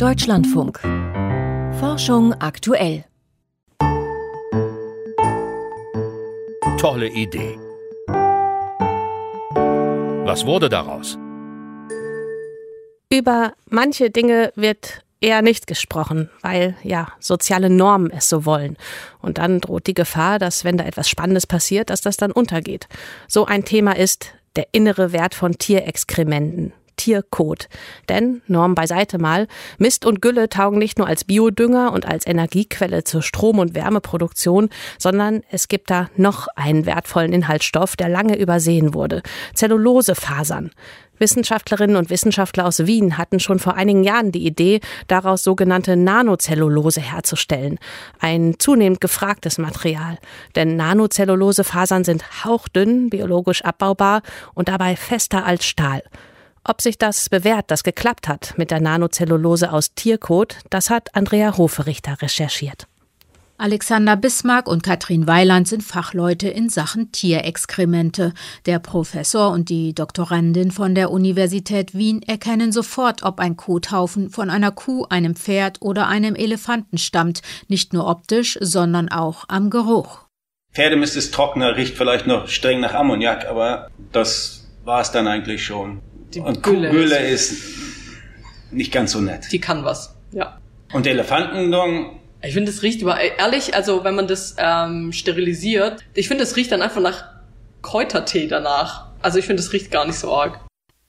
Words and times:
Deutschlandfunk. 0.00 0.80
Forschung 1.78 2.32
aktuell. 2.40 3.04
Tolle 6.78 7.08
Idee. 7.08 7.58
Was 10.24 10.46
wurde 10.46 10.70
daraus? 10.70 11.18
Über 13.12 13.52
manche 13.68 14.08
Dinge 14.08 14.54
wird 14.56 15.04
eher 15.20 15.42
nicht 15.42 15.66
gesprochen, 15.66 16.30
weil 16.40 16.76
ja 16.82 17.08
soziale 17.18 17.68
Normen 17.68 18.10
es 18.10 18.30
so 18.30 18.46
wollen. 18.46 18.78
Und 19.20 19.36
dann 19.36 19.60
droht 19.60 19.86
die 19.86 19.92
Gefahr, 19.92 20.38
dass 20.38 20.64
wenn 20.64 20.78
da 20.78 20.84
etwas 20.86 21.10
Spannendes 21.10 21.46
passiert, 21.46 21.90
dass 21.90 22.00
das 22.00 22.16
dann 22.16 22.32
untergeht. 22.32 22.88
So 23.28 23.44
ein 23.44 23.66
Thema 23.66 23.94
ist 23.94 24.32
der 24.56 24.68
innere 24.72 25.12
Wert 25.12 25.34
von 25.34 25.58
Tierexkrementen. 25.58 26.72
Tierkot. 26.96 27.68
Denn, 28.08 28.42
Norm 28.46 28.74
beiseite 28.74 29.18
mal, 29.18 29.46
Mist 29.78 30.04
und 30.04 30.20
Gülle 30.22 30.48
taugen 30.48 30.78
nicht 30.78 30.98
nur 30.98 31.06
als 31.06 31.24
Biodünger 31.24 31.92
und 31.92 32.06
als 32.06 32.26
Energiequelle 32.26 33.04
zur 33.04 33.22
Strom- 33.22 33.58
und 33.58 33.74
Wärmeproduktion, 33.74 34.70
sondern 34.98 35.42
es 35.50 35.68
gibt 35.68 35.90
da 35.90 36.08
noch 36.16 36.48
einen 36.56 36.86
wertvollen 36.86 37.32
Inhaltsstoff, 37.32 37.96
der 37.96 38.08
lange 38.08 38.38
übersehen 38.38 38.94
wurde. 38.94 39.22
Zellulosefasern. 39.54 40.70
Wissenschaftlerinnen 41.20 41.96
und 41.96 42.10
Wissenschaftler 42.10 42.66
aus 42.66 42.86
Wien 42.86 43.18
hatten 43.18 43.40
schon 43.40 43.58
vor 43.58 43.74
einigen 43.74 44.02
Jahren 44.02 44.32
die 44.32 44.46
Idee, 44.46 44.80
daraus 45.06 45.44
sogenannte 45.44 45.96
Nanozellulose 45.96 47.00
herzustellen. 47.00 47.78
Ein 48.18 48.54
zunehmend 48.58 49.00
gefragtes 49.00 49.58
Material. 49.58 50.18
Denn 50.56 50.76
Nanozellulosefasern 50.76 52.04
sind 52.04 52.44
hauchdünn, 52.44 53.10
biologisch 53.10 53.62
abbaubar 53.62 54.22
und 54.54 54.68
dabei 54.68 54.96
fester 54.96 55.44
als 55.44 55.66
Stahl. 55.66 56.02
Ob 56.64 56.82
sich 56.82 56.98
das 56.98 57.28
bewährt, 57.28 57.70
das 57.70 57.82
geklappt 57.82 58.28
hat 58.28 58.54
mit 58.56 58.70
der 58.70 58.80
Nanozellulose 58.80 59.72
aus 59.72 59.94
Tierkot, 59.94 60.58
das 60.68 60.90
hat 60.90 61.14
Andrea 61.14 61.56
Hoferichter 61.56 62.20
recherchiert. 62.20 62.86
Alexander 63.56 64.16
Bismarck 64.16 64.68
und 64.68 64.82
Katrin 64.82 65.26
Weiland 65.26 65.68
sind 65.68 65.82
Fachleute 65.82 66.48
in 66.48 66.70
Sachen 66.70 67.12
Tierexkremente. 67.12 68.32
Der 68.64 68.78
Professor 68.78 69.52
und 69.52 69.68
die 69.68 69.94
Doktorandin 69.94 70.70
von 70.70 70.94
der 70.94 71.10
Universität 71.10 71.94
Wien 71.94 72.22
erkennen 72.22 72.72
sofort, 72.72 73.22
ob 73.22 73.38
ein 73.38 73.58
Kothaufen 73.58 74.30
von 74.30 74.48
einer 74.48 74.70
Kuh, 74.70 75.04
einem 75.10 75.36
Pferd 75.36 75.76
oder 75.82 76.08
einem 76.08 76.36
Elefanten 76.36 76.96
stammt, 76.96 77.42
nicht 77.68 77.92
nur 77.92 78.06
optisch, 78.06 78.56
sondern 78.62 79.10
auch 79.10 79.44
am 79.48 79.68
Geruch. 79.68 80.20
Pferdemist 80.72 81.16
ist 81.16 81.34
trockener, 81.34 81.76
riecht 81.76 81.98
vielleicht 81.98 82.26
noch 82.26 82.48
streng 82.48 82.80
nach 82.80 82.94
Ammoniak, 82.94 83.44
aber 83.46 83.90
das 84.10 84.70
war 84.84 85.02
es 85.02 85.10
dann 85.10 85.28
eigentlich 85.28 85.66
schon. 85.66 86.00
Die 86.34 86.40
und 86.40 86.62
Gülle 86.62 86.90
Gülle 86.90 87.28
ist 87.28 87.54
nicht 88.70 88.92
ganz 88.92 89.12
so 89.12 89.20
nett. 89.20 89.50
Die 89.50 89.60
kann 89.60 89.84
was, 89.84 90.14
ja. 90.32 90.58
Und 90.92 91.06
Elefantendung, 91.06 92.20
Ich 92.42 92.54
finde, 92.54 92.70
es 92.70 92.82
riecht 92.82 93.02
über 93.02 93.18
ehrlich, 93.20 93.74
also 93.74 94.04
wenn 94.04 94.14
man 94.14 94.26
das 94.26 94.56
ähm, 94.58 95.12
sterilisiert, 95.12 96.04
ich 96.14 96.28
finde, 96.28 96.44
es 96.44 96.56
riecht 96.56 96.72
dann 96.72 96.82
einfach 96.82 97.00
nach 97.00 97.24
Kräutertee 97.82 98.46
danach. 98.46 99.06
Also 99.22 99.38
ich 99.38 99.46
finde, 99.46 99.62
es 99.62 99.72
riecht 99.72 99.90
gar 99.90 100.06
nicht 100.06 100.18
so 100.18 100.32
arg. 100.32 100.60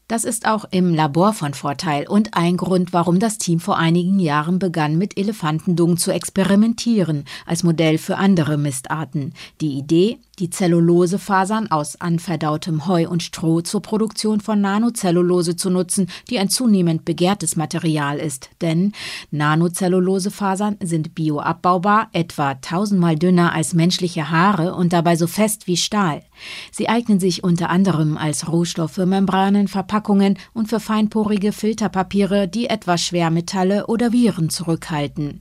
Das 0.08 0.25
ist 0.25 0.45
auch 0.45 0.66
im 0.72 0.94
Labor 0.94 1.31
von 1.31 1.53
Vorteil 1.53 2.05
und 2.05 2.33
ein 2.33 2.58
Grund, 2.58 2.92
warum 2.92 3.19
das 3.19 3.38
Team 3.38 3.61
vor 3.61 3.77
einigen 3.77 4.19
Jahren 4.19 4.59
begann, 4.59 4.97
mit 4.97 5.17
Elefantendung 5.17 5.95
zu 5.95 6.11
experimentieren, 6.11 7.23
als 7.45 7.64
Modell 7.64 7.97
für 7.97 8.17
andere 8.17 8.58
Mistarten. 8.58 9.33
Die 9.61 9.77
Idee, 9.77 10.17
die 10.42 10.50
Zellulosefasern 10.50 11.70
aus 11.70 12.02
anverdautem 12.02 12.88
Heu 12.88 13.08
und 13.08 13.22
Stroh 13.22 13.61
zur 13.61 13.84
Produktion 13.84 14.42
von 14.42 14.59
Nanocellulose 14.59 15.56
zu 15.56 15.70
nutzen, 15.70 16.08
die 16.31 16.39
ein 16.39 16.50
zunehmend 16.50 17.06
begehrtes 17.06 17.56
Material 17.56 18.17
ist. 18.17 18.50
Denn 18.59 18.92
Nanocellulosefasern 19.30 20.78
sind 20.81 21.14
bioabbaubar, 21.14 22.09
etwa 22.11 22.56
tausendmal 22.56 23.16
dünner 23.17 23.53
als 23.53 23.75
menschliche 23.75 24.31
Haare 24.31 24.73
und 24.73 24.94
dabei 24.94 25.16
so 25.16 25.28
fest 25.28 25.67
wie 25.67 25.78
Stahl. 25.78 26.23
Sie 26.71 26.89
eignen 26.89 27.20
sich 27.20 27.44
unter 27.44 27.70
anderem 27.70 28.17
als 28.17 28.52
Rohstoff 28.52 28.94
für 28.94 29.05
Membranen, 29.05 29.67
Verpackungen 29.67 30.39
und 30.54 30.70
für 30.70 30.80
feinporige 30.80 31.52
Filterpapiere, 31.52 32.48
die 32.48 32.65
etwa 32.65 32.98
Schwermetalle 32.98 33.86
oder 33.86 34.11
Viren 34.11 34.49
zurückhalten. 34.49 35.39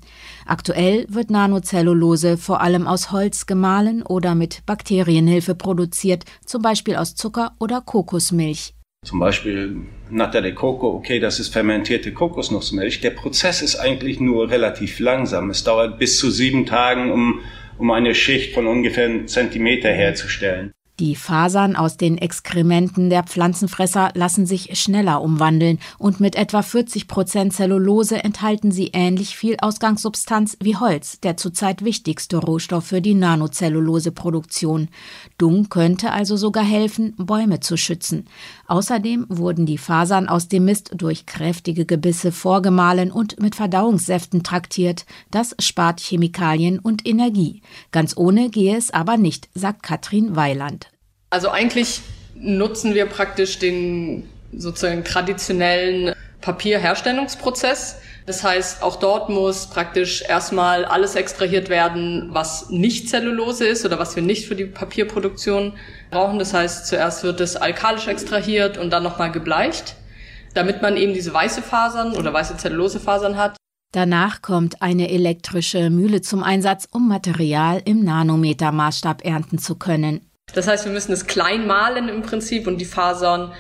Aktuell 0.51 1.07
wird 1.09 1.31
Nanocellulose 1.31 2.37
vor 2.37 2.61
allem 2.61 2.89
aus 2.89 3.13
Holz 3.13 3.47
gemahlen 3.47 4.03
oder 4.03 4.35
mit 4.35 4.67
Bakterienhilfe 4.67 5.55
produziert, 5.55 6.25
zum 6.45 6.61
Beispiel 6.61 6.97
aus 6.97 7.15
Zucker 7.15 7.53
oder 7.61 7.81
Kokosmilch. 7.81 8.75
zum 9.07 9.21
Beispiel 9.21 9.77
Nata 10.11 10.41
de 10.41 10.53
Coco, 10.53 10.89
okay, 10.89 11.21
das 11.21 11.39
ist 11.39 11.51
fermentierte 11.51 12.13
Kokosnussmilch. 12.13 13.01
Der 13.01 13.11
Prozess 13.11 13.63
ist 13.63 13.77
eigentlich 13.77 14.19
nur 14.19 14.51
relativ 14.51 14.99
langsam. 14.99 15.51
Es 15.51 15.63
dauert 15.63 16.01
bis 16.01 16.19
zu 16.19 16.33
sieben 16.33 16.67
Tagen, 16.67 17.13
um, 17.13 17.43
um 17.79 17.93
eine 17.93 18.17
Schicht 18.17 18.53
von 18.53 18.67
ungefähr 18.67 19.05
einem 19.05 19.29
Zentimeter 19.29 19.91
herzustellen. 19.91 20.73
Die 21.01 21.17
Fasern 21.17 21.77
aus 21.77 21.97
den 21.97 22.19
Exkrementen 22.19 23.09
der 23.09 23.23
Pflanzenfresser 23.23 24.11
lassen 24.13 24.45
sich 24.45 24.79
schneller 24.79 25.23
umwandeln 25.23 25.79
und 25.97 26.21
mit 26.21 26.37
etwa 26.37 26.61
40 26.61 27.09
Prozent 27.09 27.55
Zellulose 27.55 28.23
enthalten 28.23 28.71
sie 28.71 28.91
ähnlich 28.93 29.35
viel 29.35 29.57
Ausgangssubstanz 29.63 30.59
wie 30.61 30.77
Holz, 30.77 31.19
der 31.21 31.39
zurzeit 31.39 31.87
wichtigste 31.87 32.37
Rohstoff 32.37 32.85
für 32.85 33.01
die 33.01 33.15
Nanocelluloseproduktion. 33.15 34.89
Dung 35.39 35.71
könnte 35.71 36.13
also 36.13 36.37
sogar 36.37 36.65
helfen, 36.65 37.15
Bäume 37.17 37.61
zu 37.61 37.79
schützen. 37.79 38.27
Außerdem 38.67 39.25
wurden 39.31 39.65
die 39.65 39.79
Fasern 39.79 40.29
aus 40.29 40.49
dem 40.49 40.67
Mist 40.67 40.91
durch 40.95 41.25
kräftige 41.25 41.87
Gebisse 41.87 42.31
vorgemahlen 42.31 43.11
und 43.11 43.41
mit 43.41 43.55
Verdauungssäften 43.55 44.43
traktiert. 44.43 45.07
Das 45.31 45.57
spart 45.61 45.99
Chemikalien 45.99 46.79
und 46.79 47.09
Energie. 47.09 47.63
Ganz 47.91 48.19
ohne 48.19 48.51
gehe 48.51 48.77
es 48.77 48.91
aber 48.91 49.17
nicht, 49.17 49.49
sagt 49.55 49.83
Katrin 49.83 50.37
Weiland. 50.37 50.90
Also 51.31 51.49
eigentlich 51.49 52.01
nutzen 52.35 52.95
wir 52.95 53.07
praktisch 53.07 53.59
den 53.61 54.29
sozusagen 54.53 55.05
traditionellen 55.05 56.15
Papierherstellungsprozess. 56.41 58.01
Das 58.27 58.43
heißt, 58.43 58.83
auch 58.83 58.97
dort 58.97 59.29
muss 59.29 59.69
praktisch 59.69 60.23
erstmal 60.23 60.85
alles 60.85 61.15
extrahiert 61.15 61.69
werden, 61.69 62.31
was 62.33 62.71
nicht 62.71 63.09
Zellulose 63.09 63.67
ist 63.67 63.85
oder 63.85 63.99
was 63.99 64.17
wir 64.17 64.23
nicht 64.23 64.47
für 64.47 64.57
die 64.57 64.65
Papierproduktion 64.65 65.75
brauchen. 66.11 66.39
Das 66.39 66.53
heißt, 66.53 66.87
zuerst 66.87 67.23
wird 67.23 67.41
es 67.41 67.57
alkalisch 67.57 68.09
extrahiert 68.09 68.77
und 68.77 68.91
dann 68.91 69.03
nochmal 69.03 69.31
gebleicht, 69.31 69.97
damit 70.55 70.83
man 70.83 70.97
eben 70.97 71.15
diese 71.15 71.33
weiße 71.33 71.63
Fasern 71.63 72.17
oder 72.17 72.33
weiße 72.33 72.57
Zellulosefasern 72.57 73.37
hat. 73.37 73.57
Danach 73.93 74.43
kommt 74.43 74.83
eine 74.83 75.11
elektrische 75.11 75.91
Mühle 75.91 76.21
zum 76.23 76.45
Einsatz, 76.45 76.87
um 76.91 77.09
Material 77.09 77.83
im 77.85 78.05
Nanometermaßstab 78.05 79.25
ernten 79.25 79.59
zu 79.59 79.75
können. 79.77 80.30
Das 80.55 80.67
heißt, 80.67 80.85
wir 80.85 80.93
müssen 80.93 81.13
es 81.13 81.27
klein 81.27 81.67
mahlen 81.67 82.09
im 82.09 82.23
Prinzip 82.23 82.67
und 82.67 82.79
die 82.79 82.85
Fasern 82.85 83.53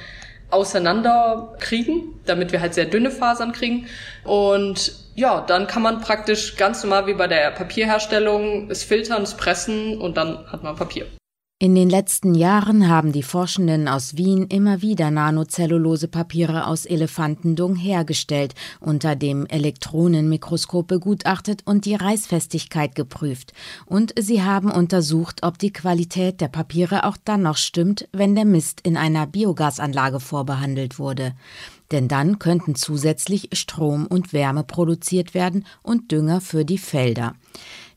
auseinander 0.50 1.54
kriegen, 1.60 2.20
damit 2.26 2.52
wir 2.52 2.60
halt 2.60 2.74
sehr 2.74 2.86
dünne 2.86 3.10
Fasern 3.10 3.52
kriegen. 3.52 3.86
Und 4.24 4.92
ja, 5.14 5.40
dann 5.42 5.66
kann 5.66 5.82
man 5.82 6.00
praktisch 6.00 6.56
ganz 6.56 6.82
normal 6.82 7.06
wie 7.06 7.14
bei 7.14 7.26
der 7.26 7.50
Papierherstellung 7.52 8.70
es 8.70 8.82
filtern, 8.82 9.22
es 9.22 9.36
pressen 9.36 9.98
und 9.98 10.16
dann 10.16 10.50
hat 10.50 10.62
man 10.62 10.76
Papier. 10.76 11.06
In 11.62 11.74
den 11.74 11.90
letzten 11.90 12.34
Jahren 12.34 12.88
haben 12.88 13.12
die 13.12 13.22
Forschenden 13.22 13.86
aus 13.86 14.16
Wien 14.16 14.46
immer 14.46 14.80
wieder 14.80 15.10
Nanocellulose-Papiere 15.10 16.66
aus 16.66 16.86
Elefantendung 16.86 17.76
hergestellt, 17.76 18.54
unter 18.80 19.14
dem 19.14 19.44
Elektronenmikroskop 19.44 20.86
begutachtet 20.86 21.60
und 21.66 21.84
die 21.84 21.96
Reißfestigkeit 21.96 22.94
geprüft. 22.94 23.52
Und 23.84 24.14
sie 24.18 24.42
haben 24.42 24.70
untersucht, 24.70 25.42
ob 25.42 25.58
die 25.58 25.70
Qualität 25.70 26.40
der 26.40 26.48
Papiere 26.48 27.04
auch 27.04 27.18
dann 27.22 27.42
noch 27.42 27.58
stimmt, 27.58 28.08
wenn 28.10 28.34
der 28.34 28.46
Mist 28.46 28.80
in 28.82 28.96
einer 28.96 29.26
Biogasanlage 29.26 30.18
vorbehandelt 30.18 30.98
wurde. 30.98 31.34
Denn 31.90 32.08
dann 32.08 32.38
könnten 32.38 32.74
zusätzlich 32.74 33.50
Strom 33.52 34.06
und 34.06 34.32
Wärme 34.32 34.64
produziert 34.64 35.34
werden 35.34 35.66
und 35.82 36.10
Dünger 36.10 36.40
für 36.40 36.64
die 36.64 36.78
Felder. 36.78 37.34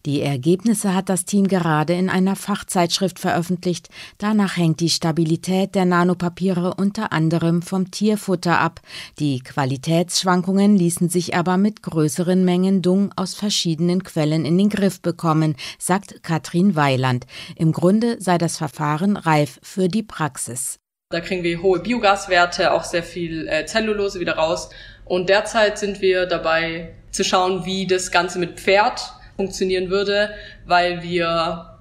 Die 0.05 0.21
Ergebnisse 0.21 0.93
hat 0.93 1.07
das 1.07 1.23
Team 1.23 1.47
gerade 1.47 1.93
in 1.93 2.09
einer 2.09 2.35
Fachzeitschrift 2.35 3.19
veröffentlicht. 3.19 3.87
Danach 4.17 4.57
hängt 4.57 4.81
die 4.81 4.89
Stabilität 4.89 5.75
der 5.75 5.85
Nanopapiere 5.85 6.73
unter 6.73 7.13
anderem 7.13 7.61
vom 7.61 7.89
Tierfutter 7.89 8.59
ab. 8.59 8.81
Die 9.19 9.39
Qualitätsschwankungen 9.39 10.75
ließen 10.75 11.07
sich 11.07 11.35
aber 11.35 11.55
mit 11.55 11.83
größeren 11.83 12.43
Mengen 12.43 12.81
Dung 12.81 13.13
aus 13.15 13.33
verschiedenen 13.33 14.03
Quellen 14.03 14.43
in 14.43 14.57
den 14.57 14.67
Griff 14.67 15.01
bekommen, 15.01 15.55
sagt 15.79 16.21
Katrin 16.21 16.75
Weiland. 16.75 17.25
Im 17.55 17.71
Grunde 17.71 18.17
sei 18.19 18.37
das 18.37 18.57
Verfahren 18.57 19.15
reif 19.15 19.57
für 19.63 19.87
die 19.87 20.03
Praxis. 20.03 20.79
Da 21.11 21.21
kriegen 21.21 21.43
wir 21.43 21.61
hohe 21.61 21.79
Biogaswerte, 21.79 22.73
auch 22.73 22.83
sehr 22.83 23.03
viel 23.03 23.47
äh, 23.47 23.65
Zellulose 23.65 24.19
wieder 24.19 24.35
raus. 24.35 24.69
Und 25.05 25.29
derzeit 25.29 25.77
sind 25.77 26.01
wir 26.01 26.25
dabei 26.25 26.93
zu 27.11 27.23
schauen, 27.23 27.63
wie 27.63 27.87
das 27.87 28.11
Ganze 28.11 28.39
mit 28.39 28.59
Pferd 28.59 29.13
funktionieren 29.35 29.89
würde, 29.89 30.29
weil 30.65 31.03
wir 31.03 31.79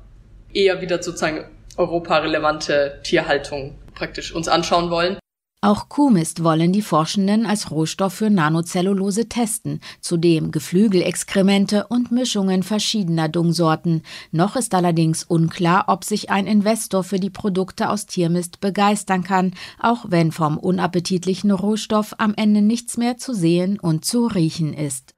eher 0.53 0.81
wieder 0.81 1.03
sozusagen 1.03 1.45
europarelevante 1.77 3.01
Tierhaltung 3.03 3.77
praktisch 3.95 4.35
uns 4.35 4.49
anschauen 4.49 4.91
wollen. 4.91 5.19
Auch 5.65 5.89
Kuhmist 5.89 6.43
wollen 6.43 6.73
die 6.73 6.83
Forschenden 6.83 7.47
als 7.47 7.71
Rohstoff 7.71 8.15
für 8.15 8.31
Nanocellulose 8.31 9.29
testen, 9.29 9.79
zudem 10.01 10.51
Geflügelexkremente 10.51 11.87
und 11.87 12.11
Mischungen 12.11 12.65
verschiedener 12.65 13.29
Dungsorten. 13.29 14.03
Noch 14.33 14.57
ist 14.57 14.75
allerdings 14.75 15.23
unklar, 15.23 15.85
ob 15.87 16.03
sich 16.03 16.31
ein 16.31 16.49
Investor 16.49 17.05
für 17.05 17.21
die 17.21 17.31
Produkte 17.31 17.91
aus 17.91 18.07
Tiermist 18.07 18.59
begeistern 18.59 19.23
kann, 19.23 19.55
auch 19.79 20.07
wenn 20.09 20.33
vom 20.33 20.59
unappetitlichen 20.59 21.53
Rohstoff 21.53 22.17
am 22.19 22.35
Ende 22.37 22.61
nichts 22.61 22.97
mehr 22.97 23.17
zu 23.17 23.33
sehen 23.33 23.79
und 23.79 24.05
zu 24.05 24.27
riechen 24.27 24.75
ist. 24.75 25.12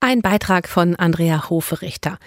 Ein 0.00 0.20
Beitrag 0.20 0.68
von 0.68 0.94
Andrea 0.94 1.48
Hoferichter. 1.48 2.18